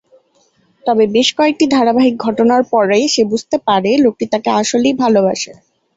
তবে 0.85 1.03
বেশ 1.15 1.29
কয়েকটি 1.37 1.65
ধারাবাহিক 1.75 2.15
ঘটনার 2.25 2.63
পরে 2.73 2.97
সে 3.13 3.23
বুঝতে 3.31 3.57
পারে 3.67 3.91
লোকটি 4.03 4.25
তাকে 4.33 4.49
আসলেই 4.61 4.95
ভালবাসে। 5.01 5.51